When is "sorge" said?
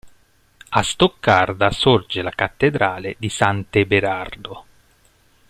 1.69-2.23